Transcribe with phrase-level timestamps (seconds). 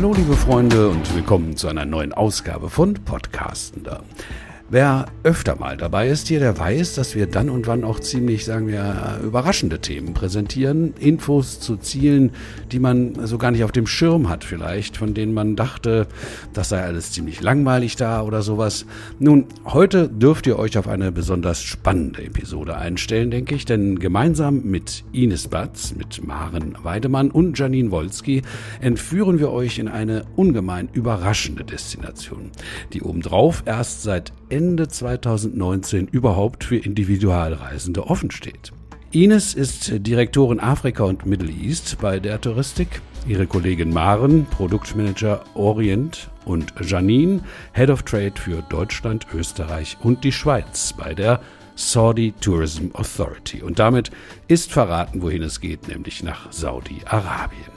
[0.00, 4.02] Hallo liebe Freunde und willkommen zu einer neuen Ausgabe von Podcastender.
[4.72, 8.44] Wer öfter mal dabei ist hier, der weiß, dass wir dann und wann auch ziemlich,
[8.44, 10.94] sagen wir, überraschende Themen präsentieren.
[11.00, 12.30] Infos zu Zielen,
[12.70, 16.06] die man so gar nicht auf dem Schirm hat vielleicht, von denen man dachte,
[16.52, 18.86] das sei alles ziemlich langweilig da oder sowas.
[19.18, 24.62] Nun, heute dürft ihr euch auf eine besonders spannende Episode einstellen, denke ich, denn gemeinsam
[24.62, 28.42] mit Ines Batz, mit Maren Weidemann und Janine Wolski
[28.80, 32.52] entführen wir euch in eine ungemein überraschende Destination,
[32.92, 38.72] die obendrauf erst seit Ende 2019 überhaupt für Individualreisende offen steht.
[39.10, 43.00] Ines ist Direktorin Afrika und Middle East bei der Touristik.
[43.26, 47.40] Ihre Kollegin Maren, Produktmanager Orient und Janine,
[47.72, 51.40] Head of Trade für Deutschland, Österreich und die Schweiz bei der
[51.74, 53.62] Saudi Tourism Authority.
[53.62, 54.10] Und damit
[54.46, 57.69] ist verraten, wohin es geht, nämlich nach Saudi-Arabien.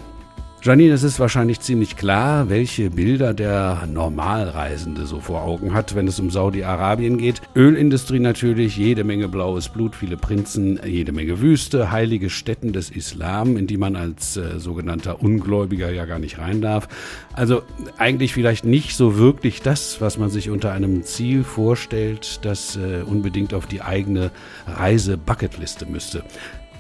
[0.66, 6.08] Janine, es ist wahrscheinlich ziemlich klar, welche Bilder der Normalreisende so vor Augen hat, wenn
[6.08, 7.42] es um Saudi-Arabien geht.
[7.54, 13.58] Ölindustrie natürlich, jede Menge blaues Blut, viele Prinzen, jede Menge Wüste, heilige Stätten des Islam,
[13.58, 16.88] in die man als äh, sogenannter Ungläubiger ja gar nicht rein darf.
[17.34, 17.64] Also
[17.98, 23.02] eigentlich vielleicht nicht so wirklich das, was man sich unter einem Ziel vorstellt, das äh,
[23.06, 24.32] unbedingt auf die eigene
[24.66, 26.24] Reise-Bucketliste müsste.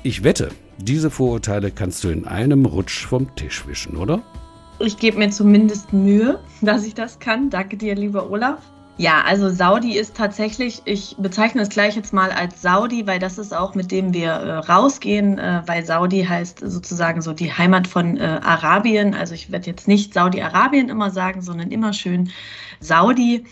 [0.03, 4.22] Ich wette, diese Vorurteile kannst du in einem Rutsch vom Tisch wischen, oder?
[4.80, 7.50] Ich gebe mir zumindest Mühe, dass ich das kann.
[7.50, 8.60] Danke dir, lieber Olaf.
[8.98, 13.40] Ja, also Saudi ist tatsächlich, ich bezeichne es gleich jetzt mal als Saudi, weil das
[13.40, 17.88] ist auch mit dem wir äh, rausgehen, äh, weil Saudi heißt sozusagen so die Heimat
[17.88, 19.16] von äh, Arabien.
[19.16, 22.30] Also ich werde jetzt nicht Saudi-Arabien immer sagen, sondern immer schön
[22.82, 23.46] Saudi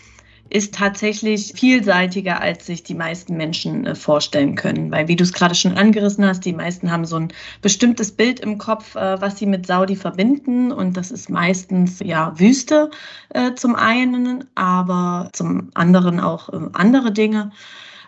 [0.52, 4.90] ist tatsächlich vielseitiger, als sich die meisten Menschen äh, vorstellen können.
[4.90, 7.32] Weil, wie du es gerade schon angerissen hast, die meisten haben so ein
[7.62, 10.70] bestimmtes Bild im Kopf, äh, was sie mit Saudi verbinden.
[10.70, 12.90] Und das ist meistens ja Wüste
[13.30, 17.50] äh, zum einen, aber zum anderen auch andere Dinge.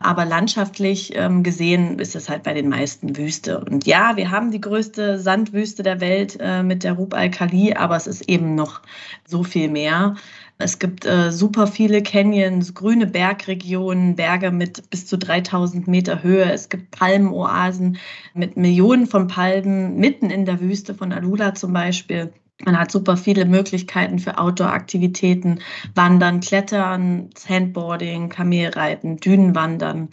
[0.00, 3.60] Aber landschaftlich ähm, gesehen ist es halt bei den meisten Wüste.
[3.60, 8.06] Und ja, wir haben die größte Sandwüste der Welt mit der Rub al-Khali, aber es
[8.06, 8.82] ist eben noch
[9.26, 10.16] so viel mehr.
[10.58, 16.44] Es gibt äh, super viele Canyons, grüne Bergregionen, Berge mit bis zu 3000 Meter Höhe.
[16.44, 17.98] Es gibt Palmenoasen
[18.34, 22.32] mit Millionen von Palmen mitten in der Wüste von Alula zum Beispiel.
[22.64, 25.58] Man hat super viele Möglichkeiten für Outdoor-Aktivitäten,
[25.96, 30.08] Wandern, Klettern, Sandboarding, Kamelreiten, Dünenwandern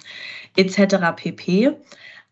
[0.55, 1.15] etc.
[1.15, 1.77] pp.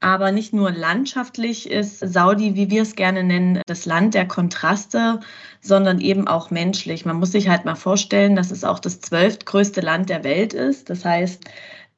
[0.02, 5.20] Aber nicht nur landschaftlich ist Saudi, wie wir es gerne nennen, das Land der Kontraste,
[5.60, 7.06] sondern eben auch menschlich.
[7.06, 10.90] Man muss sich halt mal vorstellen, dass es auch das zwölftgrößte Land der Welt ist.
[10.90, 11.44] Das heißt,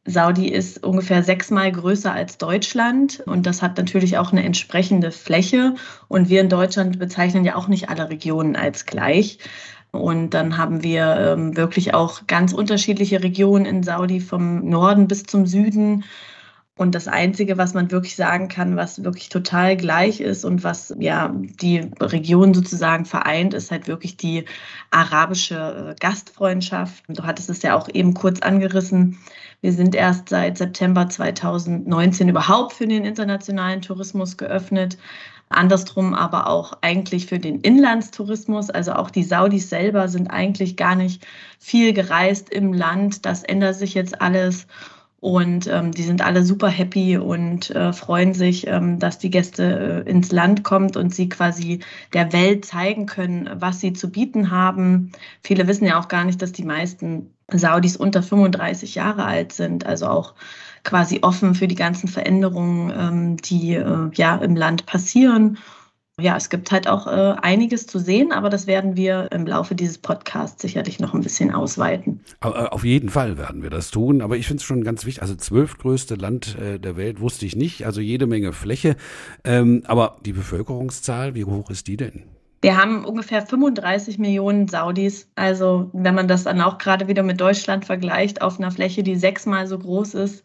[0.05, 5.75] Saudi ist ungefähr sechsmal größer als Deutschland und das hat natürlich auch eine entsprechende Fläche.
[6.07, 9.37] Und wir in Deutschland bezeichnen ja auch nicht alle Regionen als gleich.
[9.91, 15.23] Und dann haben wir ähm, wirklich auch ganz unterschiedliche Regionen in Saudi vom Norden bis
[15.23, 16.03] zum Süden.
[16.77, 20.95] Und das Einzige, was man wirklich sagen kann, was wirklich total gleich ist und was
[20.97, 24.45] ja die Region sozusagen vereint, ist halt wirklich die
[24.89, 27.03] arabische äh, Gastfreundschaft.
[27.09, 29.19] Du hattest es ja auch eben kurz angerissen.
[29.59, 34.97] Wir sind erst seit September 2019 überhaupt für den internationalen Tourismus geöffnet.
[35.49, 38.69] Andersrum aber auch eigentlich für den Inlandstourismus.
[38.69, 41.27] Also auch die Saudis selber sind eigentlich gar nicht
[41.59, 43.25] viel gereist im Land.
[43.25, 44.67] Das ändert sich jetzt alles.
[45.21, 50.03] Und ähm, die sind alle super happy und äh, freuen sich, ähm, dass die Gäste
[50.03, 51.79] äh, ins Land kommt und sie quasi
[52.11, 55.11] der Welt zeigen können, was sie zu bieten haben.
[55.43, 59.85] Viele wissen ja auch gar nicht, dass die meisten Saudis unter 35 Jahre alt sind,
[59.85, 60.33] also auch
[60.83, 65.59] quasi offen für die ganzen Veränderungen, ähm, die äh, ja im Land passieren
[66.21, 69.75] ja, es gibt halt auch äh, einiges zu sehen, aber das werden wir im Laufe
[69.75, 72.21] dieses Podcasts sicherlich noch ein bisschen ausweiten.
[72.41, 75.21] Äh, auf jeden Fall werden wir das tun, aber ich finde es schon ganz wichtig.
[75.21, 78.95] Also zwölftgrößte Land äh, der Welt wusste ich nicht, also jede Menge Fläche.
[79.43, 82.23] Ähm, aber die Bevölkerungszahl, wie hoch ist die denn?
[82.61, 85.27] Wir haben ungefähr 35 Millionen Saudis.
[85.35, 89.15] Also wenn man das dann auch gerade wieder mit Deutschland vergleicht, auf einer Fläche, die
[89.15, 90.43] sechsmal so groß ist,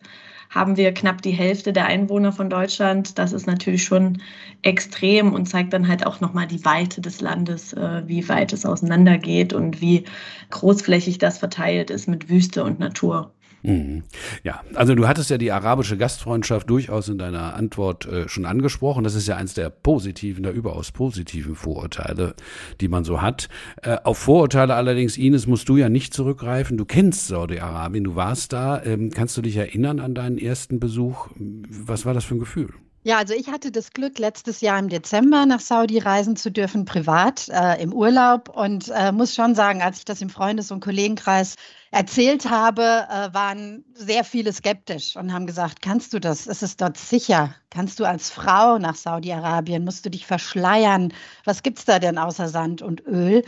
[0.56, 3.18] haben wir knapp die Hälfte der Einwohner von Deutschland.
[3.18, 4.22] Das ist natürlich schon
[4.62, 8.64] extrem und zeigt dann halt auch nochmal die Weite des Landes, äh, wie weit es
[8.64, 10.04] auseinandergeht und wie
[10.50, 13.32] großflächig das verteilt ist mit Wüste und Natur.
[13.62, 14.04] Mhm.
[14.44, 19.04] Ja, also du hattest ja die arabische Gastfreundschaft durchaus in deiner Antwort äh, schon angesprochen.
[19.04, 22.34] Das ist ja eins der positiven, der überaus positiven Vorurteile,
[22.80, 23.48] die man so hat.
[23.82, 26.76] Äh, auf Vorurteile allerdings, Ines, musst du ja nicht zurückgreifen.
[26.76, 28.82] Du kennst Saudi-Arabien, du warst da.
[28.84, 31.28] Ähm, kannst du dich erinnern an deinen ersten Besuch?
[31.36, 32.70] Was war das für ein Gefühl?
[33.06, 36.86] Ja, also ich hatte das Glück, letztes Jahr im Dezember nach Saudi reisen zu dürfen,
[36.86, 38.48] privat äh, im Urlaub.
[38.48, 41.54] Und äh, muss schon sagen, als ich das im Freundes- und Kollegenkreis
[41.92, 46.48] erzählt habe, äh, waren sehr viele skeptisch und haben gesagt, kannst du das?
[46.48, 47.54] Ist es dort sicher?
[47.70, 49.84] Kannst du als Frau nach Saudi-Arabien?
[49.84, 51.12] Musst du dich verschleiern?
[51.44, 53.44] Was gibt es da denn außer Sand und Öl?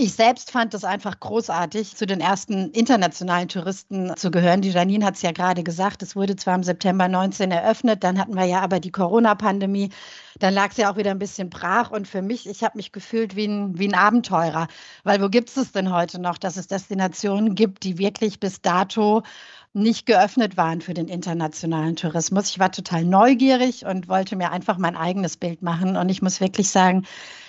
[0.00, 4.60] Ich selbst fand es einfach großartig, zu den ersten internationalen Touristen zu gehören.
[4.60, 8.16] Die Janine hat es ja gerade gesagt, es wurde zwar im September 19 eröffnet, dann
[8.16, 9.90] hatten wir ja aber die Corona-Pandemie.
[10.38, 11.90] Dann lag es ja auch wieder ein bisschen brach.
[11.90, 14.68] Und für mich, ich habe mich gefühlt wie ein, wie ein Abenteurer.
[15.02, 18.62] Weil wo gibt es es denn heute noch, dass es Destinationen gibt, die wirklich bis
[18.62, 19.24] dato
[19.72, 22.50] nicht geöffnet waren für den internationalen Tourismus.
[22.50, 25.96] Ich war total neugierig und wollte mir einfach mein eigenes Bild machen.
[25.96, 27.04] Und ich muss wirklich sagen,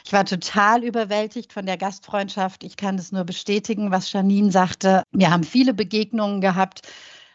[0.06, 2.64] ich war total überwältigt von der Gastfreundschaft.
[2.64, 5.04] Ich kann das nur bestätigen, was Janine sagte.
[5.12, 6.82] Wir haben viele Begegnungen gehabt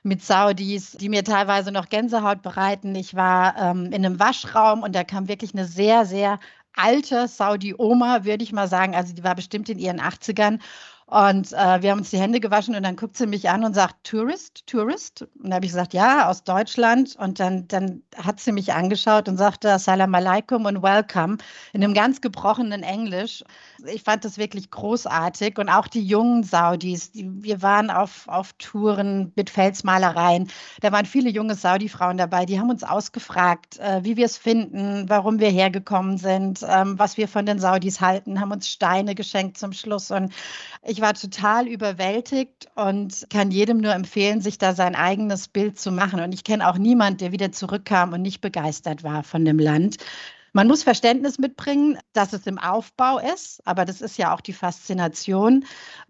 [0.02, 2.94] mit Saudis, die mir teilweise noch Gänsehaut bereiten.
[2.94, 6.38] Ich war ähm, in einem Waschraum und da kam wirklich eine sehr, sehr
[6.76, 8.94] alte Saudi-Oma, würde ich mal sagen.
[8.94, 10.60] Also die war bestimmt in ihren 80ern
[11.06, 13.74] und äh, wir haben uns die Hände gewaschen und dann guckt sie mich an und
[13.74, 15.22] sagt, Tourist, Tourist?
[15.22, 17.14] Und dann habe ich gesagt, ja, aus Deutschland.
[17.16, 21.36] Und dann, dann hat sie mich angeschaut und sagte, Assalamu alaikum und welcome
[21.74, 23.44] in einem ganz gebrochenen Englisch.
[23.86, 25.58] Ich fand das wirklich großartig.
[25.58, 30.48] Und auch die jungen Saudis, die, wir waren auf, auf Touren mit Felsmalereien.
[30.80, 35.08] Da waren viele junge Saudi-Frauen dabei, die haben uns ausgefragt, äh, wie wir es finden,
[35.08, 39.58] warum wir hergekommen sind, ähm, was wir von den Saudis halten, haben uns Steine geschenkt
[39.58, 40.10] zum Schluss.
[40.10, 40.32] Und
[41.00, 46.20] war total überwältigt und kann jedem nur empfehlen, sich da sein eigenes Bild zu machen.
[46.20, 49.96] Und ich kenne auch niemanden, der wieder zurückkam und nicht begeistert war von dem Land.
[50.56, 54.52] Man muss Verständnis mitbringen, dass es im Aufbau ist, aber das ist ja auch die
[54.52, 55.64] Faszination.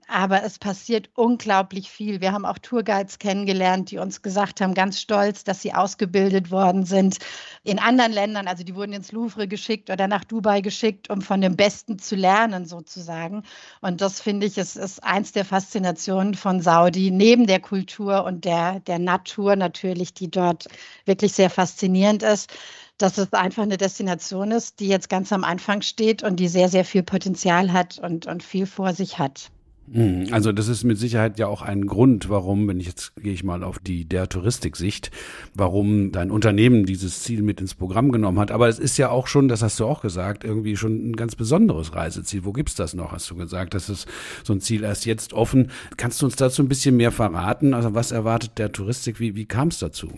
[0.07, 2.21] Aber es passiert unglaublich viel.
[2.21, 6.85] Wir haben auch Tourguides kennengelernt, die uns gesagt haben, ganz stolz, dass sie ausgebildet worden
[6.85, 7.17] sind
[7.63, 8.47] in anderen Ländern.
[8.47, 12.15] Also die wurden ins Louvre geschickt oder nach Dubai geschickt, um von dem Besten zu
[12.15, 13.45] lernen, sozusagen.
[13.81, 18.45] Und das finde ich, ist, ist eins der Faszinationen von Saudi, neben der Kultur und
[18.45, 20.67] der, der Natur natürlich, die dort
[21.07, 22.53] wirklich sehr faszinierend ist
[22.99, 26.69] dass es einfach eine Destination ist, die jetzt ganz am Anfang steht und die sehr,
[26.69, 29.51] sehr viel Potenzial hat und, und viel vor sich hat.
[29.93, 33.35] Hm, also das ist mit Sicherheit ja auch ein Grund, warum, wenn ich jetzt gehe
[33.35, 35.11] ich mal auf die der Touristik-Sicht,
[35.55, 38.51] warum dein Unternehmen dieses Ziel mit ins Programm genommen hat.
[38.51, 41.37] Aber es ist ja auch schon, das hast du auch gesagt, irgendwie schon ein ganz
[41.37, 42.45] besonderes Reiseziel.
[42.45, 43.13] Wo gibt's das noch?
[43.13, 44.09] Hast du gesagt, das ist
[44.43, 45.71] so ein Ziel erst jetzt offen.
[45.99, 47.75] Kannst du uns dazu ein bisschen mehr verraten?
[47.75, 49.21] Also was erwartet der Touristik?
[49.21, 50.11] Wie, wie kam es dazu?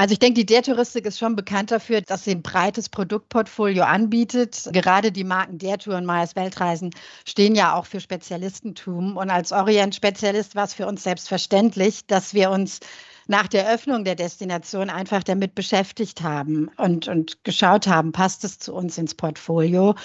[0.00, 4.66] Also ich denke, die Der-Touristik ist schon bekannt dafür, dass sie ein breites Produktportfolio anbietet.
[4.72, 6.88] Gerade die Marken Der Tour und Meyers Weltreisen
[7.26, 9.18] stehen ja auch für Spezialistentum.
[9.18, 12.80] Und als Orient-Spezialist war es für uns selbstverständlich, dass wir uns
[13.26, 18.58] nach der Öffnung der Destination einfach damit beschäftigt haben und, und geschaut haben, passt es
[18.58, 19.96] zu uns ins Portfolio.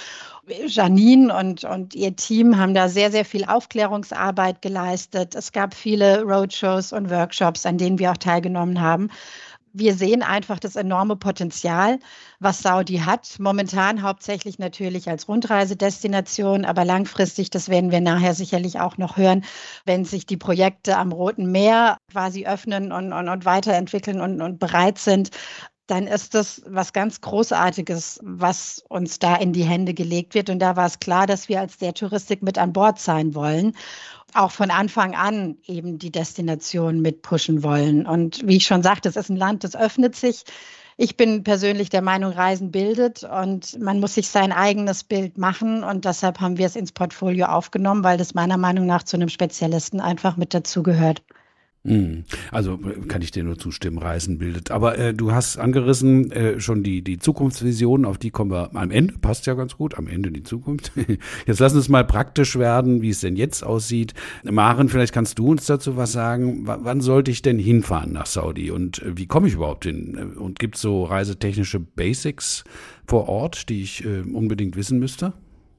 [0.68, 5.36] Janine und, und ihr Team haben da sehr, sehr viel Aufklärungsarbeit geleistet.
[5.36, 9.10] Es gab viele Roadshows und Workshops, an denen wir auch teilgenommen haben
[9.78, 12.00] wir sehen einfach das enorme Potenzial,
[12.40, 13.36] was Saudi hat.
[13.40, 19.44] Momentan hauptsächlich natürlich als Rundreisedestination, aber langfristig, das werden wir nachher sicherlich auch noch hören,
[19.86, 24.60] wenn sich die Projekte am Roten Meer quasi öffnen und, und, und weiterentwickeln und, und
[24.60, 25.32] bereit sind,
[25.88, 30.50] dann ist das was ganz Großartiges, was uns da in die Hände gelegt wird.
[30.50, 33.74] Und da war es klar, dass wir als der Touristik mit an Bord sein wollen
[34.36, 38.06] auch von Anfang an eben die Destination mit pushen wollen.
[38.06, 40.44] Und wie ich schon sagte, es ist ein Land, das öffnet sich.
[40.98, 45.84] Ich bin persönlich der Meinung, Reisen bildet und man muss sich sein eigenes Bild machen.
[45.84, 49.30] Und deshalb haben wir es ins Portfolio aufgenommen, weil das meiner Meinung nach zu einem
[49.30, 51.22] Spezialisten einfach mit dazugehört.
[51.86, 52.24] Hm.
[52.52, 54.72] Also kann ich dir nur zustimmen, Reisen bildet.
[54.72, 58.90] Aber äh, du hast angerissen äh, schon die, die Zukunftsvision, auf die kommen wir am
[58.90, 60.92] Ende, passt ja ganz gut, am Ende die Zukunft.
[61.46, 64.16] Jetzt lass uns mal praktisch werden, wie es denn jetzt aussieht.
[64.44, 66.66] Maren, vielleicht kannst du uns dazu was sagen.
[66.68, 70.34] W wann sollte ich denn hinfahren nach Saudi und äh, wie komme ich überhaupt hin?
[70.38, 72.64] Und gibt es so reisetechnische Basics
[73.06, 75.34] vor Ort, die ich äh, unbedingt wissen müsste?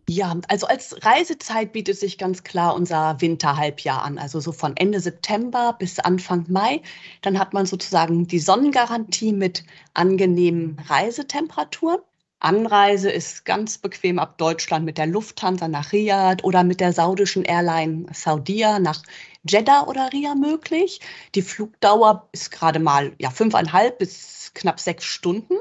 [0.08, 5.00] Ja, also als Reisezeit bietet sich ganz klar unser Winterhalbjahr an, also so von Ende
[5.00, 6.80] September bis Anfang Mai.
[7.22, 12.00] Dann hat man sozusagen die Sonnengarantie mit angenehmen Reisetemperaturen.
[12.38, 17.44] Anreise ist ganz bequem ab Deutschland mit der Lufthansa nach Riyadh oder mit der saudischen
[17.44, 19.02] Airline Saudia nach
[19.48, 21.00] Jeddah oder Riyadh möglich.
[21.34, 25.54] Die Flugdauer ist gerade mal ja, fünfeinhalb bis knapp sechs Stunden.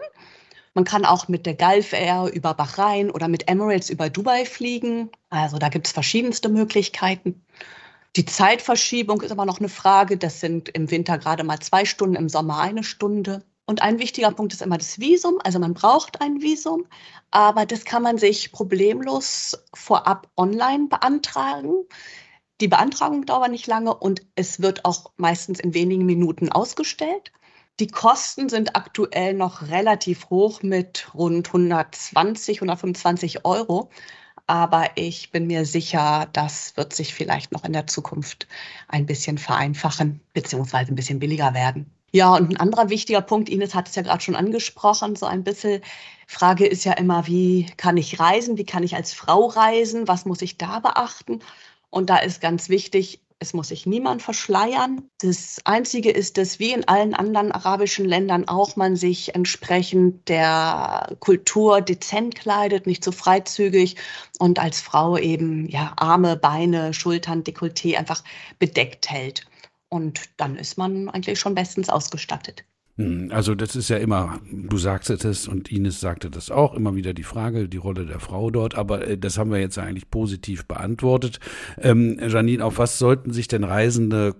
[0.76, 5.10] Man kann auch mit der Gulf Air über Bahrain oder mit Emirates über Dubai fliegen.
[5.30, 7.46] Also da gibt es verschiedenste Möglichkeiten.
[8.18, 10.18] Die Zeitverschiebung ist aber noch eine Frage.
[10.18, 13.46] Das sind im Winter gerade mal zwei Stunden, im Sommer eine Stunde.
[13.66, 15.40] Und ein wichtiger Punkt ist immer das Visum.
[15.46, 16.86] Also man braucht ein Visum,
[17.32, 21.86] aber das kann man sich problemlos vorab online beantragen.
[22.60, 27.32] Die Beantragung dauert nicht lange und es wird auch meistens in wenigen Minuten ausgestellt.
[27.82, 33.90] Die Kosten sind aktuell noch relativ hoch mit rund 120, 125 Euro.
[34.48, 38.48] Aber ich bin mir sicher, das wird sich vielleicht noch in der Zukunft
[38.88, 41.92] ein bisschen vereinfachen, beziehungsweise ein bisschen billiger werden.
[42.12, 45.44] Ja, und ein anderer wichtiger Punkt, Ines hat es ja gerade schon angesprochen, so ein
[45.44, 45.82] bisschen.
[46.28, 48.58] Frage ist ja immer, wie kann ich reisen?
[48.58, 50.08] Wie kann ich als Frau reisen?
[50.08, 51.40] Was muss ich da beachten?
[51.90, 55.10] Und da ist ganz wichtig, es muss sich niemand verschleiern.
[55.20, 61.16] Das Einzige ist, dass wie in allen anderen arabischen Ländern auch man sich entsprechend der
[61.20, 63.98] Kultur dezent kleidet, nicht so freizügig
[64.40, 68.24] und als Frau eben ja Arme, Beine, Schultern, Dekolleté einfach
[68.58, 69.46] bedeckt hält.
[69.90, 72.64] Und dann ist man eigentlich schon bestens ausgestattet.
[72.98, 76.96] Hm, also das ist ja immer, du sagst es und Ines sagte das auch, immer
[76.96, 80.10] wieder die Frage, die Rolle der Frau dort, aber äh, das haben wir jetzt eigentlich
[80.10, 81.42] positiv beantwortet.
[81.78, 84.36] Ähm, Janine, auf was sollten sich denn Reisende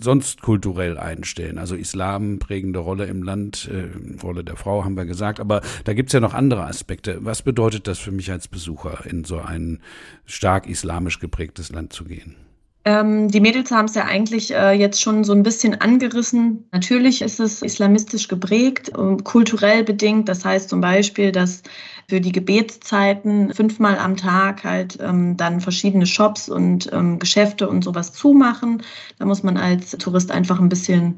[0.00, 1.58] sonst kulturell einstellen?
[1.58, 5.94] Also Islam, prägende Rolle im Land, äh, Rolle der Frau haben wir gesagt, aber da
[5.94, 7.18] gibt's ja noch andere Aspekte.
[7.20, 9.78] Was bedeutet das für mich als Besucher, in so ein
[10.26, 12.34] stark islamisch geprägtes Land zu gehen?
[12.84, 16.66] Ähm, die Mädels haben es ja eigentlich äh, jetzt schon so ein bisschen angerissen.
[16.72, 20.28] Natürlich ist es islamistisch geprägt, und kulturell bedingt.
[20.28, 21.62] Das heißt zum Beispiel, dass
[22.10, 27.84] für die Gebetszeiten fünfmal am Tag halt ähm, dann verschiedene Shops und ähm, Geschäfte und
[27.84, 28.82] sowas zumachen.
[29.18, 31.16] Da muss man als Tourist einfach ein bisschen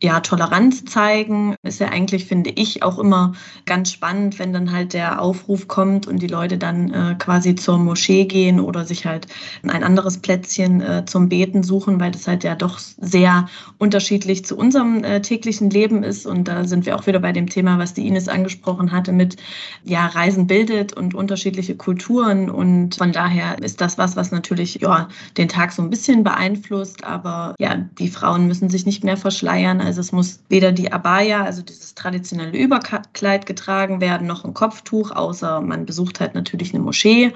[0.00, 1.56] ja, Toleranz zeigen.
[1.62, 3.32] Ist ja eigentlich, finde ich, auch immer
[3.66, 7.78] ganz spannend, wenn dann halt der Aufruf kommt und die Leute dann äh, quasi zur
[7.78, 9.26] Moschee gehen oder sich halt
[9.64, 14.56] ein anderes Plätzchen äh, zum Beten suchen, weil das halt ja doch sehr unterschiedlich zu
[14.56, 16.26] unserem äh, täglichen Leben ist.
[16.26, 19.36] Und da sind wir auch wieder bei dem Thema, was die Ines angesprochen hatte, mit
[19.82, 22.50] ja, Reisen bildet und unterschiedliche Kulturen.
[22.50, 25.08] Und von daher ist das was, was natürlich ja,
[25.38, 27.04] den Tag so ein bisschen beeinflusst.
[27.04, 31.44] Aber ja, die Frauen müssen sich nicht mehr verschleiern also es muss weder die Abaya,
[31.44, 36.82] also dieses traditionelle Überkleid getragen werden, noch ein Kopftuch, außer man besucht halt natürlich eine
[36.82, 37.32] Moschee.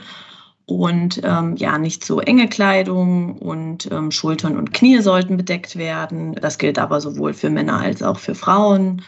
[0.66, 6.34] Und ähm, ja, nicht so enge Kleidung und ähm, Schultern und Knie sollten bedeckt werden.
[6.34, 9.02] Das gilt aber sowohl für Männer als auch für Frauen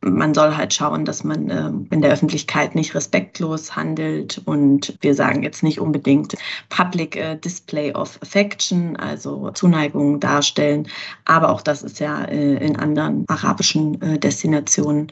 [0.00, 5.14] man soll halt schauen, dass man äh, in der Öffentlichkeit nicht respektlos handelt und wir
[5.14, 6.36] sagen jetzt nicht unbedingt
[6.68, 10.86] Public äh, Display of Affection, also Zuneigung darstellen,
[11.24, 15.10] aber auch das ist ja äh, in anderen arabischen äh, Destinationen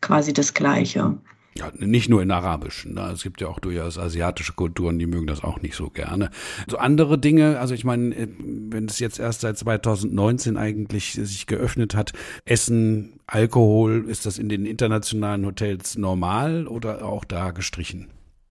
[0.00, 1.16] quasi das Gleiche.
[1.56, 2.94] Ja, nicht nur in Arabischen.
[2.94, 3.10] Ne?
[3.12, 6.30] Es gibt ja auch durchaus asiatische Kulturen, die mögen das auch nicht so gerne.
[6.68, 11.46] So andere Dinge, also ich meine, äh, wenn es jetzt erst seit 2019 eigentlich sich
[11.46, 12.12] geöffnet hat,
[12.44, 18.08] Essen, Alkohol, ist das in den internationalen Hotels normal oder auch da gestrichen?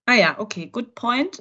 [0.08, 1.40] Ah ja, okay, good point.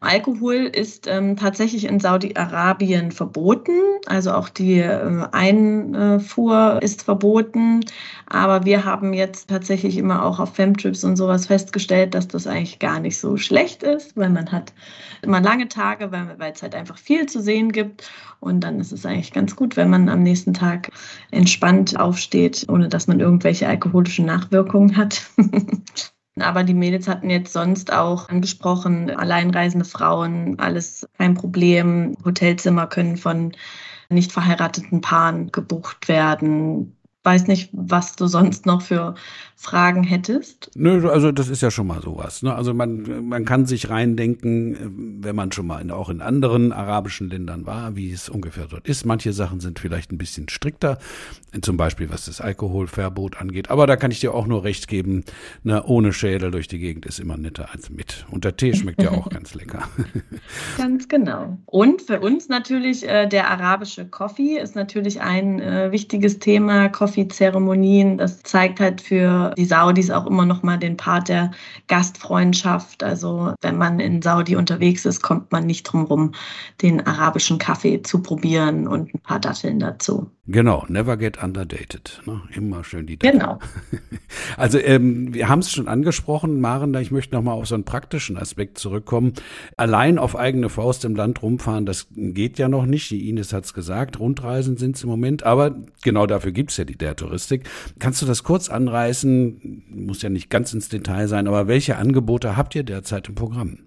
[0.00, 3.72] Alkohol ist ähm, tatsächlich in Saudi-Arabien verboten,
[4.06, 7.84] also auch die äh, Einfuhr ist verboten.
[8.26, 12.78] Aber wir haben jetzt tatsächlich immer auch auf Femtrips und sowas festgestellt, dass das eigentlich
[12.78, 14.72] gar nicht so schlecht ist, weil man hat
[15.20, 18.10] immer lange Tage, weil es halt einfach viel zu sehen gibt.
[18.40, 20.90] Und dann ist es eigentlich ganz gut, wenn man am nächsten Tag
[21.30, 25.26] entspannt aufsteht, ohne dass man irgendwelche alkoholischen Nachwirkungen hat.
[26.42, 32.14] Aber die Mädels hatten jetzt sonst auch angesprochen, alleinreisende Frauen, alles kein Problem.
[32.24, 33.52] Hotelzimmer können von
[34.08, 36.97] nicht verheirateten Paaren gebucht werden
[37.28, 39.14] weiß nicht, was du sonst noch für
[39.54, 40.70] Fragen hättest.
[40.76, 42.42] Nö, also das ist ja schon mal sowas.
[42.42, 42.54] Ne?
[42.54, 47.28] Also man, man kann sich reindenken, wenn man schon mal in, auch in anderen arabischen
[47.28, 49.04] Ländern war, wie es ungefähr dort ist.
[49.04, 50.98] Manche Sachen sind vielleicht ein bisschen strikter,
[51.60, 53.68] zum Beispiel was das Alkoholverbot angeht.
[53.68, 55.24] Aber da kann ich dir auch nur recht geben,
[55.64, 58.26] ne, ohne Schädel durch die Gegend ist immer netter als mit.
[58.30, 59.82] Und der Tee schmeckt ja auch ganz lecker.
[60.78, 61.58] Ganz genau.
[61.66, 66.88] Und für uns natürlich äh, der arabische Coffee ist natürlich ein äh, wichtiges Thema.
[66.88, 68.18] Coffee Abschiedszeremonien.
[68.18, 71.50] Das zeigt halt für die Saudis auch immer noch mal den Part der
[71.88, 73.02] Gastfreundschaft.
[73.02, 76.32] Also wenn man in Saudi unterwegs ist, kommt man nicht drum rum,
[76.80, 80.30] den arabischen Kaffee zu probieren und ein paar Datteln dazu.
[80.50, 82.22] Genau, never get underdated.
[82.24, 82.40] Ne?
[82.56, 83.40] Immer schön die Datteln.
[83.40, 83.58] Genau.
[84.56, 87.84] Also ähm, wir haben es schon angesprochen, Maren, ich möchte noch mal auf so einen
[87.84, 89.32] praktischen Aspekt zurückkommen.
[89.76, 93.10] Allein auf eigene Faust im Land rumfahren, das geht ja noch nicht.
[93.10, 96.76] Die Ines hat es gesagt, Rundreisen sind es im Moment, aber genau dafür gibt es
[96.76, 97.68] ja die der Touristik.
[97.98, 99.84] Kannst du das kurz anreißen?
[99.88, 103.78] Muss ja nicht ganz ins Detail sein, aber welche Angebote habt ihr derzeit im Programm?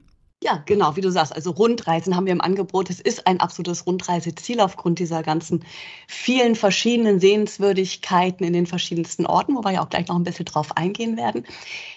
[0.44, 1.36] Ja, genau, wie du sagst.
[1.36, 2.90] Also Rundreisen haben wir im Angebot.
[2.90, 5.64] Es ist ein absolutes Rundreiseziel aufgrund dieser ganzen
[6.08, 10.46] vielen verschiedenen Sehenswürdigkeiten in den verschiedensten Orten, wo wir ja auch gleich noch ein bisschen
[10.46, 11.46] drauf eingehen werden.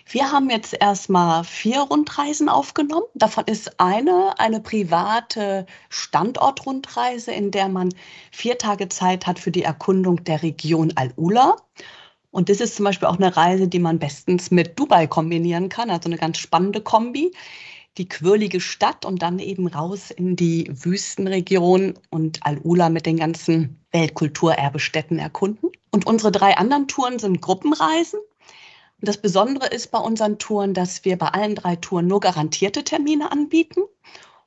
[0.06, 3.06] Wir haben jetzt erstmal vier Rundreisen aufgenommen.
[3.14, 7.94] Davon ist eine eine private Standortrundreise, in der man
[8.30, 11.56] vier Tage Zeit hat für die Erkundung der Region Al-Ula.
[12.30, 15.88] Und das ist zum Beispiel auch eine Reise, die man bestens mit Dubai kombinieren kann,
[15.88, 17.32] also eine ganz spannende Kombi
[17.98, 23.84] die quirlige Stadt und dann eben raus in die Wüstenregion und Al-Ula mit den ganzen
[23.92, 25.70] Weltkulturerbestätten erkunden.
[25.92, 28.18] Und unsere drei anderen Touren sind Gruppenreisen.
[28.20, 32.82] Und das Besondere ist bei unseren Touren, dass wir bei allen drei Touren nur garantierte
[32.82, 33.82] Termine anbieten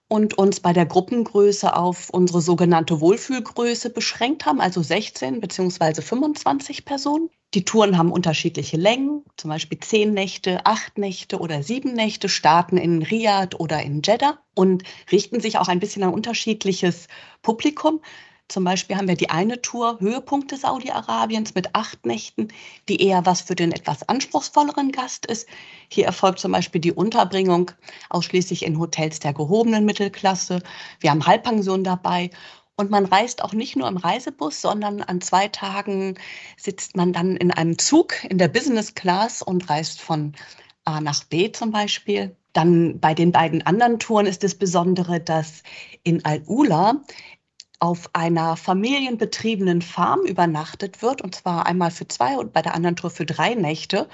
[0.07, 6.01] und uns bei der Gruppengröße auf unsere sogenannte Wohlfühlgröße beschränkt haben, also 16 bzw.
[6.01, 7.29] 25 Personen.
[7.53, 12.77] Die Touren haben unterschiedliche Längen, zum Beispiel zehn Nächte, acht Nächte oder sieben Nächte, starten
[12.77, 17.07] in Riyadh oder in Jeddah und richten sich auch ein bisschen an unterschiedliches
[17.41, 18.01] Publikum.
[18.49, 22.47] Zum Beispiel haben wir die eine Tour Höhepunkte Saudi-Arabiens mit acht Nächten,
[22.87, 25.47] die eher was für den etwas anspruchsvolleren Gast ist.
[25.89, 27.71] Hier erfolgt zum Beispiel die Unterbringung
[28.09, 30.63] ausschließlich in Hotels der gehobenen Mittelklasse.
[31.01, 32.29] Wir haben Halbpension dabei
[32.77, 36.15] und man reist auch nicht nur im Reisebus, sondern an zwei Tagen
[36.55, 40.33] sitzt man dann in einem Zug in der Business Class und reist von
[40.85, 42.35] A nach B zum Beispiel.
[42.53, 45.63] Dann bei den beiden anderen Touren ist das Besondere, dass
[46.03, 47.03] in Al-Ula
[47.79, 52.95] auf einer familienbetriebenen Farm übernachtet wird, und zwar einmal für zwei und bei der anderen
[52.95, 54.09] Tour für drei Nächte.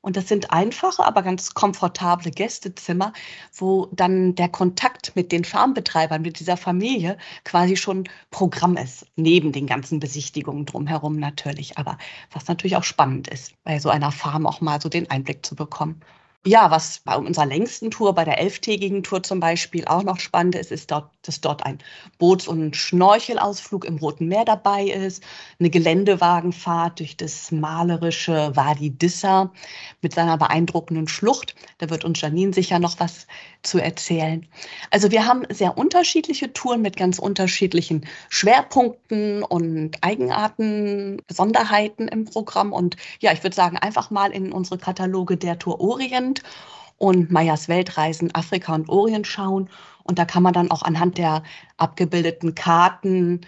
[0.00, 3.12] Und das sind einfache, aber ganz komfortable Gästezimmer,
[3.54, 9.52] wo dann der Kontakt mit den Farmbetreibern, mit dieser Familie quasi schon Programm ist, neben
[9.52, 11.78] den ganzen Besichtigungen drumherum natürlich.
[11.78, 11.98] Aber
[12.32, 15.54] was natürlich auch spannend ist, bei so einer Farm auch mal so den Einblick zu
[15.54, 16.00] bekommen.
[16.44, 20.56] Ja, was bei unserer längsten Tour, bei der elftägigen Tour zum Beispiel auch noch spannend
[20.56, 21.78] ist, ist dort, dass dort ein
[22.18, 25.22] Boots- und Schnorchelausflug im Roten Meer dabei ist,
[25.60, 29.52] eine Geländewagenfahrt durch das malerische Wadi Dissa
[30.00, 31.54] mit seiner beeindruckenden Schlucht.
[31.78, 33.28] Da wird uns Janine sicher noch was
[33.62, 34.46] zu erzählen.
[34.90, 42.72] Also wir haben sehr unterschiedliche Touren mit ganz unterschiedlichen Schwerpunkten und Eigenarten, Besonderheiten im Programm.
[42.72, 46.42] Und ja, ich würde sagen, einfach mal in unsere Kataloge der Tour Orient
[46.98, 49.68] und Meyers Weltreisen Afrika und Orient schauen.
[50.04, 51.42] Und da kann man dann auch anhand der
[51.76, 53.42] abgebildeten Karten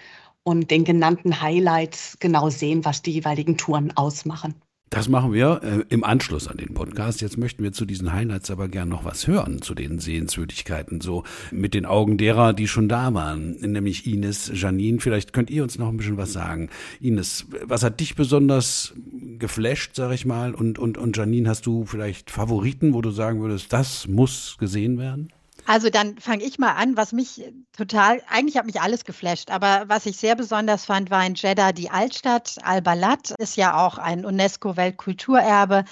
[0.45, 4.55] und den genannten Highlights genau sehen, was die jeweiligen Touren ausmachen.
[4.91, 7.21] Das machen wir äh, im Anschluss an den Podcast.
[7.21, 11.25] Jetzt möchten wir zu diesen Highlights aber gern noch was hören, zu den Sehenswürdigkeiten, so
[11.51, 15.01] mit den Augen derer, die schon da waren, nämlich Ines, Janine.
[15.01, 16.71] Vielleicht könnt ihr uns noch ein bisschen was sagen.
[17.01, 18.95] Ines, was hat dich besonders
[19.39, 20.55] geflasht, sag ich mal?
[20.55, 24.99] Und, und, und Janine, hast du vielleicht Favoriten, wo du sagen würdest, das muss gesehen
[24.99, 25.34] werden?
[25.67, 29.85] Also dann fange ich mal an, was mich total, eigentlich hat mich alles geflasht, aber
[29.87, 32.57] was ich sehr besonders fand, war in Jeddah die Altstadt.
[32.63, 35.85] Al-Balad ist ja auch ein UNESCO-Weltkulturerbe.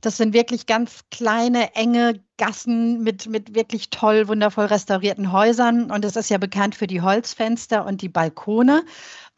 [0.00, 5.90] Das sind wirklich ganz kleine, enge Gassen mit, mit wirklich toll, wundervoll restaurierten Häusern.
[5.90, 8.84] Und es ist ja bekannt für die Holzfenster und die Balkone.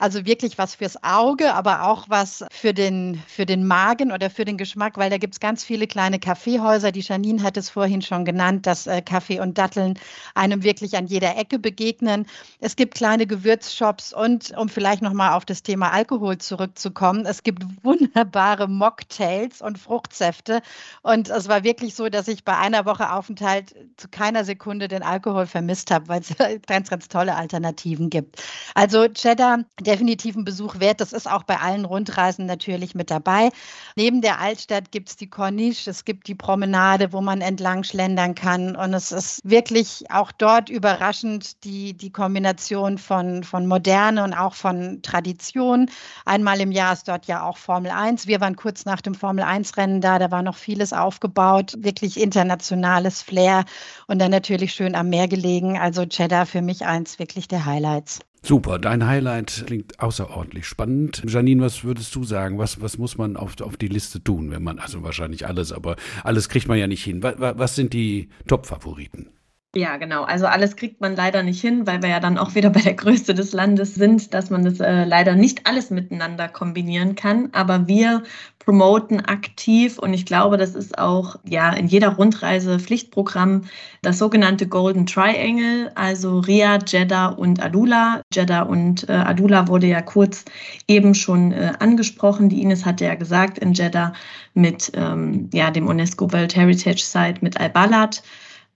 [0.03, 4.45] Also wirklich was fürs Auge, aber auch was für den, für den Magen oder für
[4.45, 6.91] den Geschmack, weil da gibt es ganz viele kleine Kaffeehäuser.
[6.91, 9.97] Die Janine hat es vorhin schon genannt, dass äh, Kaffee und Datteln
[10.35, 12.27] einem wirklich an jeder Ecke begegnen.
[12.59, 17.63] Es gibt kleine Gewürzshops und um vielleicht nochmal auf das Thema Alkohol zurückzukommen, es gibt
[17.85, 20.63] wunderbare Mocktails und Fruchtsäfte.
[21.03, 25.05] Und es war wirklich so, dass ich bei einer Woche Aufenthalt zu keiner Sekunde den
[25.05, 26.35] Alkohol vermisst habe, weil es
[26.67, 28.43] ganz, ganz tolle Alternativen gibt.
[28.75, 31.03] Also Cheddar, der definitiv einen Besuch wert.
[31.03, 33.51] Das ist auch bei allen Rundreisen natürlich mit dabei.
[33.95, 38.35] Neben der Altstadt gibt es die Corniche, es gibt die Promenade, wo man entlang schlendern
[38.35, 38.75] kann.
[38.75, 44.55] Und es ist wirklich auch dort überraschend die, die Kombination von, von Moderne und auch
[44.55, 45.91] von Tradition.
[46.25, 48.27] Einmal im Jahr ist dort ja auch Formel 1.
[48.27, 53.21] Wir waren kurz nach dem Formel 1-Rennen da, da war noch vieles aufgebaut, wirklich internationales
[53.21, 53.67] Flair
[54.07, 55.79] und dann natürlich schön am Meer gelegen.
[55.79, 58.21] Also Cheddar für mich eins wirklich der Highlights.
[58.45, 61.23] Super, dein Highlight klingt außerordentlich spannend.
[61.27, 62.59] Janine, was würdest du sagen?
[62.59, 65.95] Was, was muss man auf, auf die Liste tun, wenn man, also wahrscheinlich alles, aber
[66.25, 67.23] alles kriegt man ja nicht hin.
[67.23, 69.29] Was, was sind die Top-Favoriten?
[69.75, 70.25] Ja, genau.
[70.25, 72.93] Also alles kriegt man leider nicht hin, weil wir ja dann auch wieder bei der
[72.93, 77.49] Größe des Landes sind, dass man das äh, leider nicht alles miteinander kombinieren kann.
[77.53, 78.23] Aber wir
[78.59, 83.63] promoten aktiv und ich glaube, das ist auch ja in jeder Rundreise Pflichtprogramm
[84.03, 88.21] das sogenannte Golden Triangle, also Riyadh, Jeddah und Adula.
[88.33, 90.45] Jeddah und äh, Adula wurde ja kurz
[90.87, 92.51] eben schon äh, angesprochen.
[92.51, 94.13] Die Ines hatte ja gesagt, in Jeddah
[94.53, 98.23] mit ähm, ja, dem UNESCO World Heritage Site mit Al-Balad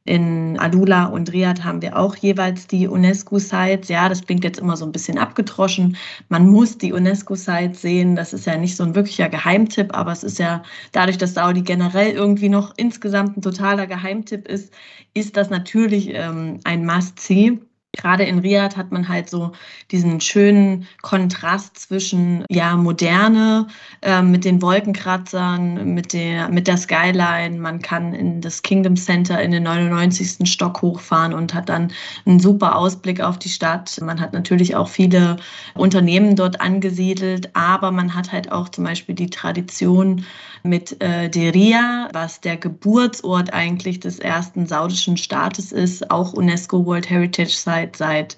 [0.06, 3.88] In Alula und Riyadh haben wir auch jeweils die UNESCO-Sites.
[3.88, 5.96] Ja, das klingt jetzt immer so ein bisschen abgedroschen.
[6.28, 8.16] Man muss die UNESCO-Sites sehen.
[8.16, 11.62] Das ist ja nicht so ein wirklicher Geheimtipp, aber es ist ja dadurch, dass Saudi
[11.62, 14.72] generell irgendwie noch insgesamt ein totaler Geheimtipp ist,
[15.14, 17.58] ist das natürlich ähm, ein Must-See
[17.96, 19.52] gerade in Riyadh hat man halt so
[19.90, 23.66] diesen schönen Kontrast zwischen ja Moderne
[24.02, 27.58] äh, mit den Wolkenkratzern, mit der mit der Skyline.
[27.58, 30.48] Man kann in das Kingdom Center in den 99.
[30.50, 31.92] Stock hochfahren und hat dann
[32.26, 33.98] einen super Ausblick auf die Stadt.
[34.02, 35.36] Man hat natürlich auch viele
[35.74, 40.24] Unternehmen dort angesiedelt, aber man hat halt auch zum Beispiel die Tradition
[40.62, 47.08] mit äh, Deria, was der Geburtsort eigentlich des ersten saudischen Staates ist, auch UNESCO World
[47.08, 48.36] Heritage Site seit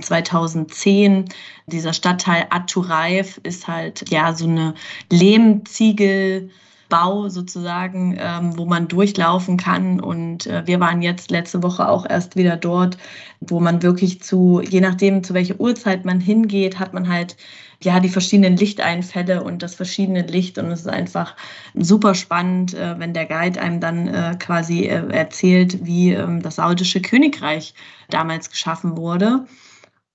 [0.00, 1.26] 2010.
[1.66, 4.74] Dieser Stadtteil Aturaif ist halt ja so eine
[5.10, 6.50] Lehmziegel.
[6.88, 10.00] Bau sozusagen, ähm, wo man durchlaufen kann.
[10.00, 12.96] Und äh, wir waren jetzt letzte Woche auch erst wieder dort,
[13.40, 17.36] wo man wirklich zu, je nachdem, zu welcher Uhrzeit man hingeht, hat man halt
[17.82, 20.58] ja, die verschiedenen Lichteinfälle und das verschiedene Licht.
[20.58, 21.36] Und es ist einfach
[21.74, 26.56] super spannend, äh, wenn der Guide einem dann äh, quasi äh, erzählt, wie ähm, das
[26.56, 27.74] saudische Königreich
[28.10, 29.46] damals geschaffen wurde.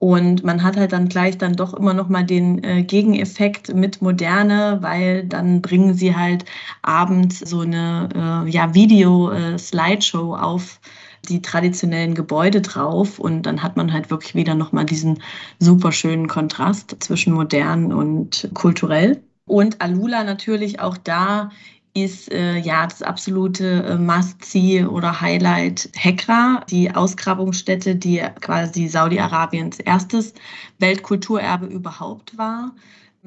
[0.03, 4.01] Und man hat halt dann gleich dann doch immer noch mal den äh, Gegeneffekt mit
[4.01, 6.43] Moderne, weil dann bringen sie halt
[6.81, 10.81] abends so eine äh, ja, Video-Slideshow auf
[11.29, 15.21] die traditionellen Gebäude drauf und dann hat man halt wirklich wieder nochmal diesen
[15.59, 19.21] super schönen Kontrast zwischen modern und kulturell.
[19.45, 21.49] Und Alula natürlich auch da
[21.93, 29.79] ist äh, ja das absolute äh, Must-See oder Highlight Hekra, die Ausgrabungsstätte, die quasi Saudi-Arabiens
[29.79, 30.33] erstes
[30.79, 32.71] Weltkulturerbe überhaupt war.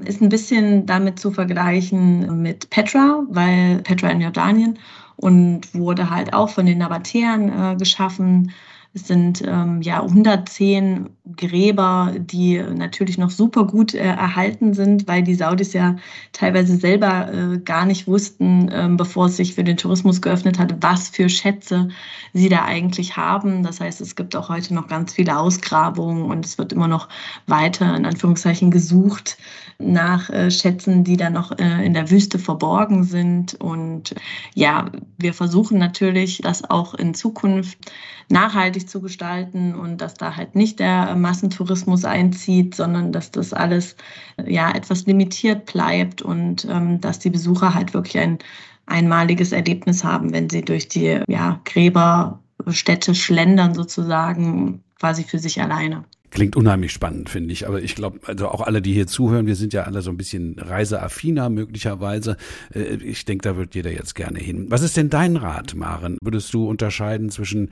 [0.05, 4.79] Ist ein bisschen damit zu vergleichen mit Petra, weil Petra in Jordanien
[5.17, 8.53] und wurde halt auch von den Nabatäern äh, geschaffen.
[8.97, 15.23] Es sind ähm, ja 110 Gräber, die natürlich noch super gut äh, erhalten sind, weil
[15.23, 15.97] die Saudis ja
[16.33, 20.77] teilweise selber äh, gar nicht wussten, äh, bevor es sich für den Tourismus geöffnet hat,
[20.81, 21.89] was für Schätze
[22.33, 23.63] sie da eigentlich haben.
[23.63, 27.11] Das heißt, es gibt auch heute noch ganz viele Ausgrabungen und es wird immer noch
[27.47, 29.37] weiter in Anführungszeichen gesucht
[29.79, 33.55] nach äh, Schätzen, die da noch äh, in der Wüste verborgen sind.
[33.55, 34.15] Und
[34.55, 34.87] ja,
[35.19, 37.79] wir versuchen natürlich, das auch in Zukunft
[38.29, 43.97] nachhaltig zu gestalten und dass da halt nicht der Massentourismus einzieht, sondern dass das alles
[44.47, 48.39] ja etwas limitiert bleibt und ähm, dass die Besucher halt wirklich ein
[48.87, 56.05] einmaliges Erlebnis haben, wenn sie durch die ja, Gräberstädte schlendern sozusagen quasi für sich alleine.
[56.31, 57.67] Klingt unheimlich spannend, finde ich.
[57.67, 60.17] Aber ich glaube, also auch alle, die hier zuhören, wir sind ja alle so ein
[60.17, 62.37] bisschen reiseaffiner möglicherweise.
[62.75, 64.67] Äh, ich denke, da wird jeder jetzt gerne hin.
[64.69, 66.19] Was ist denn dein Rat, Maren?
[66.21, 67.71] Würdest du unterscheiden zwischen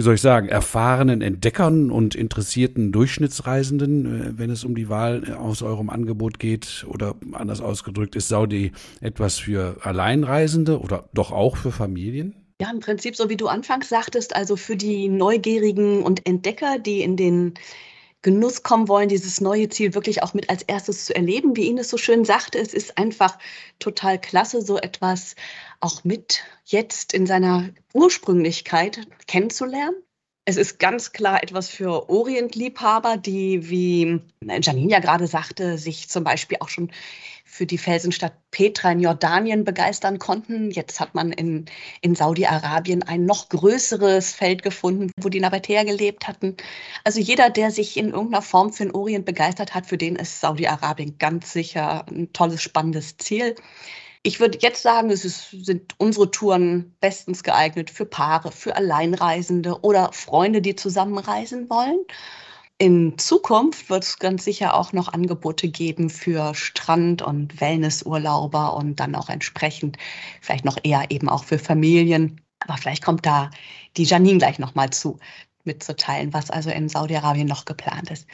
[0.00, 5.34] wie soll ich sagen, erfahrenen Entdeckern und interessierten Durchschnittsreisenden, äh, wenn es um die Wahl
[5.34, 6.86] aus eurem Angebot geht?
[6.88, 12.34] Oder anders ausgedrückt, ist Saudi etwas für Alleinreisende oder doch auch für Familien?
[12.62, 17.02] Ja, im Prinzip so wie du anfangs sagtest, also für die Neugierigen und Entdecker, die
[17.02, 17.52] in den
[18.22, 21.56] Genuss kommen wollen, dieses neue Ziel wirklich auch mit als erstes zu erleben.
[21.56, 23.38] Wie Ines so schön sagte, es ist einfach
[23.78, 25.36] total klasse, so etwas
[25.80, 29.96] auch mit jetzt in seiner Ursprünglichkeit kennenzulernen.
[30.50, 36.24] Es ist ganz klar etwas für Orientliebhaber, die, wie Janine ja gerade sagte, sich zum
[36.24, 36.90] Beispiel auch schon
[37.44, 40.72] für die Felsenstadt Petra in Jordanien begeistern konnten.
[40.72, 41.66] Jetzt hat man in,
[42.00, 46.56] in Saudi-Arabien ein noch größeres Feld gefunden, wo die Nabatäer gelebt hatten.
[47.04, 50.40] Also jeder, der sich in irgendeiner Form für den Orient begeistert hat, für den ist
[50.40, 53.54] Saudi-Arabien ganz sicher ein tolles, spannendes Ziel.
[54.22, 59.80] Ich würde jetzt sagen, es ist, sind unsere Touren bestens geeignet für Paare, für Alleinreisende
[59.80, 62.00] oder Freunde, die zusammenreisen wollen.
[62.76, 68.96] In Zukunft wird es ganz sicher auch noch Angebote geben für Strand- und Wellnessurlauber und
[69.00, 69.96] dann auch entsprechend
[70.40, 72.40] vielleicht noch eher eben auch für Familien.
[72.60, 73.50] Aber vielleicht kommt da
[73.96, 75.18] die Janine gleich nochmal zu,
[75.64, 78.26] mitzuteilen, was also in Saudi-Arabien noch geplant ist.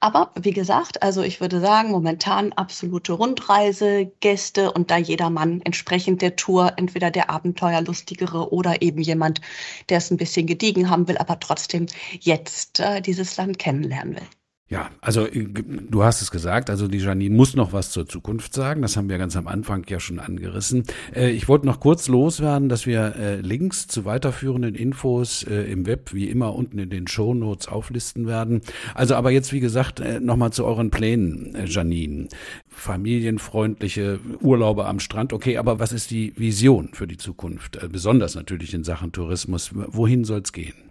[0.00, 6.22] Aber wie gesagt, also ich würde sagen, momentan absolute Rundreise, Gäste und da jedermann entsprechend
[6.22, 9.40] der Tour, entweder der Abenteuerlustigere oder eben jemand,
[9.88, 11.86] der es ein bisschen gediegen haben will, aber trotzdem
[12.20, 14.37] jetzt äh, dieses Land kennenlernen will.
[14.70, 18.52] Ja, also äh, du hast es gesagt, also die Janine muss noch was zur Zukunft
[18.52, 18.82] sagen.
[18.82, 20.84] Das haben wir ganz am Anfang ja schon angerissen.
[21.14, 26.12] Äh, ich wollte noch kurz loswerden, dass wir äh, Links zu weiterführenden Infos im Web
[26.12, 28.60] wie immer unten in den Show Notes auflisten werden.
[28.94, 32.28] Also aber jetzt, wie gesagt, nochmal zu euren Plänen, Janine.
[32.68, 37.78] Familienfreundliche Urlaube am Strand, okay, aber was ist die Vision für die Zukunft?
[37.90, 39.70] Besonders natürlich in Sachen Tourismus.
[39.74, 40.87] Wohin soll es gehen?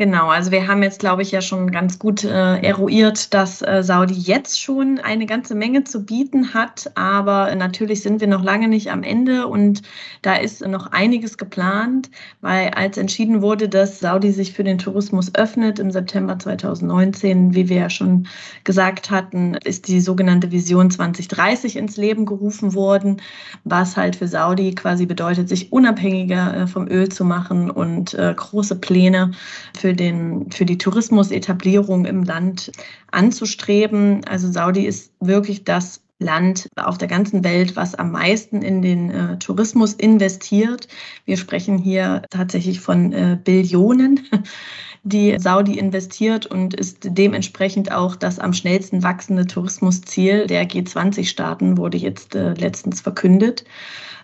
[0.00, 3.82] Genau, also wir haben jetzt, glaube ich, ja schon ganz gut äh, eruiert, dass äh,
[3.82, 8.68] Saudi jetzt schon eine ganze Menge zu bieten hat, aber natürlich sind wir noch lange
[8.68, 9.82] nicht am Ende und
[10.22, 15.34] da ist noch einiges geplant, weil als entschieden wurde, dass Saudi sich für den Tourismus
[15.34, 18.28] öffnet im September 2019, wie wir ja schon
[18.62, 23.20] gesagt hatten, ist die sogenannte Vision 2030 ins Leben gerufen worden,
[23.64, 28.32] was halt für Saudi quasi bedeutet, sich unabhängiger äh, vom Öl zu machen und äh,
[28.36, 29.32] große Pläne
[29.76, 32.70] für für, den, für die Tourismusetablierung im Land
[33.10, 34.22] anzustreben.
[34.26, 39.10] Also Saudi ist wirklich das Land auf der ganzen Welt, was am meisten in den
[39.10, 40.88] äh, Tourismus investiert.
[41.24, 44.20] Wir sprechen hier tatsächlich von äh, Billionen,
[45.04, 51.96] die Saudi investiert und ist dementsprechend auch das am schnellsten wachsende Tourismusziel der G20-Staaten, wurde
[51.96, 53.64] jetzt äh, letztens verkündet.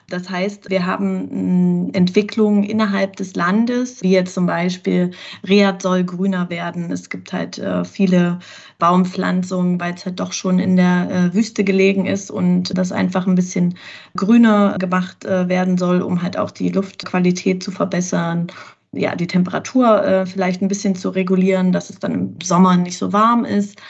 [0.08, 5.12] Das heißt, wir haben Entwicklungen innerhalb des Landes, wie jetzt zum Beispiel
[5.48, 6.90] Riyadh soll grüner werden.
[6.92, 8.38] Es gibt halt äh, viele
[8.78, 13.26] Baumpflanzungen, weil es halt doch schon in der äh, Wüste gelegen ist und das einfach
[13.26, 13.76] ein bisschen
[14.16, 18.48] grüner gemacht äh, werden soll, um halt auch die Luftqualität zu verbessern
[18.96, 22.98] ja, die Temperatur äh, vielleicht ein bisschen zu regulieren, dass es dann im Sommer nicht
[22.98, 23.80] so warm ist.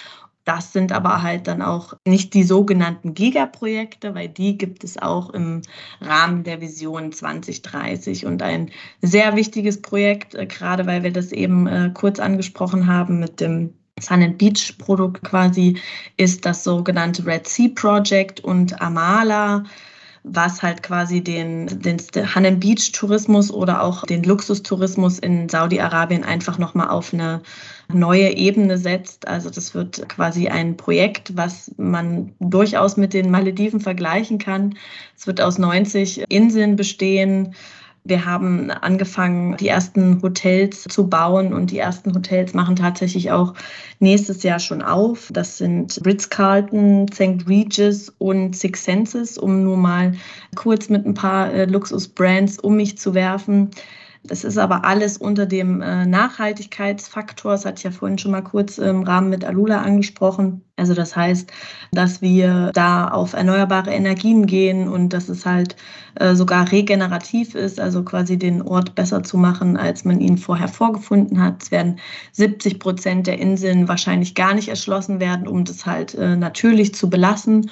[0.45, 5.31] Das sind aber halt dann auch nicht die sogenannten Gigaprojekte, weil die gibt es auch
[5.31, 5.63] im
[6.03, 11.67] Rahmen der Vision 2030 und ein sehr wichtiges Projekt, äh, gerade weil wir das eben
[11.67, 15.79] äh, kurz angesprochen haben mit dem Sun and Beach Produkt quasi,
[16.17, 19.65] ist das sogenannte Red Sea Project und Amala
[20.25, 21.99] was halt quasi den, den
[22.35, 27.43] Han Beach Tourismus oder auch den Luxustourismus in Saudi-Arabien einfach nochmal auf eine
[27.93, 29.29] neue Ebene setzt.
[29.29, 34.77] Also das wird quasi ein Projekt, was man durchaus mit den Malediven vergleichen kann.
[35.15, 37.55] Es wird aus 90 Inseln bestehen
[38.07, 43.55] wir haben angefangen, die ersten Hotels zu bauen und die ersten Hotels machen tatsächlich auch
[43.99, 45.31] nächstes Jahr schon auf.
[45.33, 47.49] Das sind Ritz-Carlton, St.
[47.49, 50.13] Regis und Six Senses, um nur mal
[50.55, 53.71] kurz mit ein paar äh, Luxus-Brands um mich zu werfen.
[54.27, 57.53] Das ist aber alles unter dem äh, Nachhaltigkeitsfaktor.
[57.53, 60.63] Das hatte ich ja vorhin schon mal kurz im Rahmen mit Alula angesprochen.
[60.77, 61.53] Also das heißt,
[61.93, 65.77] dass wir da auf erneuerbare Energien gehen und dass es halt
[66.15, 70.69] äh, sogar regenerativ ist, also quasi den Ort besser zu machen, als man ihn vorher
[70.69, 71.63] vorgefunden hat.
[71.63, 71.99] Es werden
[72.33, 77.11] 70 Prozent der Inseln wahrscheinlich gar nicht erschlossen werden, um das halt äh, natürlich zu
[77.11, 77.71] belassen.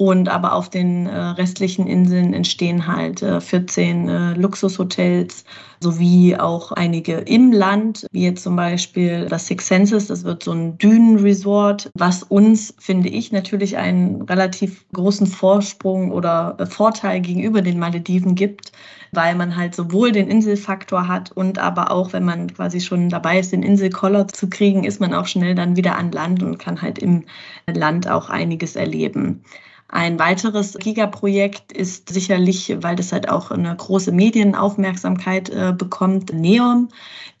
[0.00, 5.44] Und aber auf den äh, restlichen Inseln entstehen halt äh, 14 äh, Luxushotels
[5.80, 10.06] sowie auch einige im Land, wie jetzt zum Beispiel das Six Senses.
[10.06, 16.54] Das wird so ein Dünenresort, was uns, finde ich, natürlich einen relativ großen Vorsprung oder
[16.58, 18.70] äh, Vorteil gegenüber den Malediven gibt
[19.12, 23.38] weil man halt sowohl den Inselfaktor hat und aber auch, wenn man quasi schon dabei
[23.38, 26.82] ist, den Inselkoller zu kriegen, ist man auch schnell dann wieder an Land und kann
[26.82, 27.24] halt im
[27.66, 29.42] Land auch einiges erleben.
[29.90, 36.88] Ein weiteres Gigaprojekt ist sicherlich, weil das halt auch eine große Medienaufmerksamkeit äh, bekommt, Neom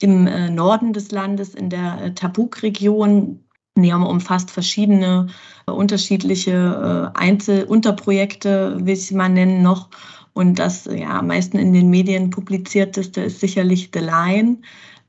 [0.00, 3.44] im äh, Norden des Landes, in der äh, Tabuk-Region.
[3.74, 5.26] Neom umfasst verschiedene
[5.66, 9.90] äh, unterschiedliche äh, Einzelunterprojekte, will ich sie mal nennen, noch.
[10.32, 14.58] Und das ja am meisten in den Medien publizierteste ist sicherlich The Line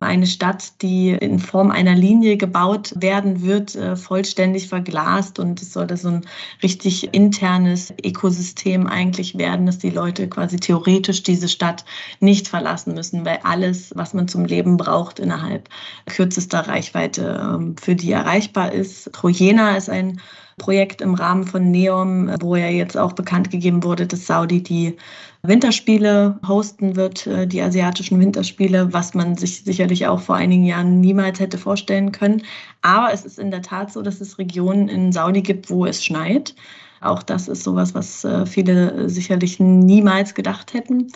[0.07, 5.39] eine Stadt, die in Form einer Linie gebaut werden wird, äh, vollständig verglast.
[5.39, 6.25] Und es soll da so ein
[6.63, 11.83] richtig internes Ökosystem eigentlich werden, dass die Leute quasi theoretisch diese Stadt
[12.21, 15.67] nicht verlassen müssen, weil alles, was man zum Leben braucht, innerhalb
[16.05, 19.11] kürzester Reichweite ähm, für die erreichbar ist.
[19.11, 20.21] Trojena ist ein
[20.59, 24.95] Projekt im Rahmen von NEOM, wo ja jetzt auch bekannt gegeben wurde, dass Saudi die
[25.41, 30.99] Winterspiele hosten wird, äh, die asiatischen Winterspiele, was man sich sicherlich auch vor einigen Jahren
[31.01, 32.43] niemals hätte vorstellen können.
[32.83, 36.03] Aber es ist in der Tat so, dass es Regionen in Saudi gibt, wo es
[36.03, 36.53] schneit.
[37.01, 41.07] Auch das ist sowas, was äh, viele sicherlich niemals gedacht hätten.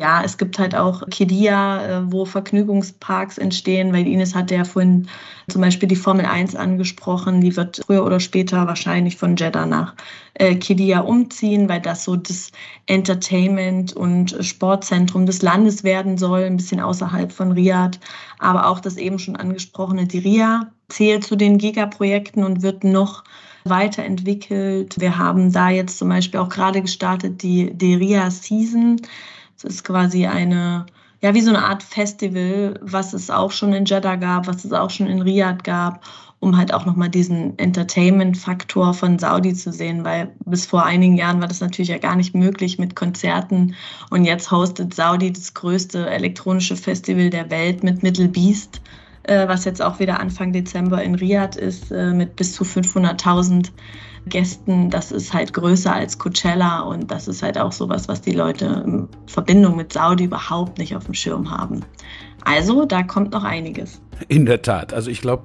[0.00, 5.08] Ja, es gibt halt auch Kedia, äh, wo Vergnügungsparks entstehen, weil Ines hatte ja vorhin
[5.48, 7.40] zum Beispiel die Formel 1 angesprochen.
[7.40, 9.96] Die wird früher oder später wahrscheinlich von Jeddah nach
[10.34, 12.52] äh, Kedia umziehen, weil das so das
[12.86, 17.98] Entertainment- und Sportzentrum des Landes werden soll, ein bisschen außerhalb von Riyadh.
[18.38, 23.24] Aber auch das eben schon angesprochene Diria zählt zu den Gigaprojekten und wird noch
[23.64, 25.00] weiterentwickelt.
[25.00, 29.00] Wir haben da jetzt zum Beispiel auch gerade gestartet die Deria Season.
[29.62, 30.86] Das ist quasi eine,
[31.20, 34.72] ja, wie so eine Art Festival, was es auch schon in Jeddah gab, was es
[34.72, 36.04] auch schon in Riyadh gab,
[36.38, 41.40] um halt auch nochmal diesen Entertainment-Faktor von Saudi zu sehen, weil bis vor einigen Jahren
[41.40, 43.74] war das natürlich ja gar nicht möglich mit Konzerten.
[44.10, 48.80] Und jetzt hostet Saudi das größte elektronische Festival der Welt mit Middle Beast
[49.28, 53.70] äh, was jetzt auch wieder Anfang Dezember in Riyadh ist, äh, mit bis zu 500.000
[54.26, 54.90] Gästen.
[54.90, 58.82] Das ist halt größer als Coachella und das ist halt auch sowas, was die Leute
[58.86, 61.84] in Verbindung mit Saudi überhaupt nicht auf dem Schirm haben.
[62.44, 64.00] Also, da kommt noch einiges.
[64.26, 64.92] In der Tat.
[64.92, 65.44] Also ich glaube,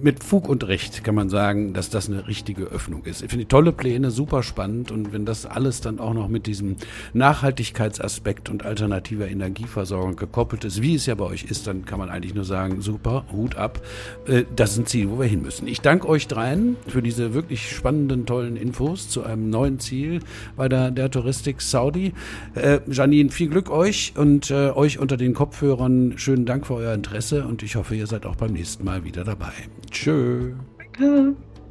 [0.00, 3.22] mit Fug und Recht kann man sagen, dass das eine richtige Öffnung ist.
[3.22, 6.76] Ich finde tolle Pläne, super spannend und wenn das alles dann auch noch mit diesem
[7.14, 12.10] Nachhaltigkeitsaspekt und alternativer Energieversorgung gekoppelt ist, wie es ja bei euch ist, dann kann man
[12.10, 13.80] eigentlich nur sagen, super, Hut ab.
[14.26, 15.66] Äh, das ist ein Ziel, wo wir hin müssen.
[15.66, 20.20] Ich danke euch dreien für diese wirklich spannenden, tollen Infos zu einem neuen Ziel
[20.56, 22.12] bei der, der Touristik Saudi.
[22.54, 26.18] Äh, Janine, viel Glück euch und äh, euch unter den Kopfhörern.
[26.28, 29.24] Schönen Dank für euer Interesse und ich hoffe, ihr seid auch beim nächsten Mal wieder
[29.24, 29.50] dabei.
[29.90, 30.52] Tschö.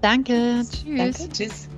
[0.02, 0.64] Danke.
[0.68, 0.98] Tschüss.
[0.98, 1.30] Danke.
[1.32, 1.70] Tschüss.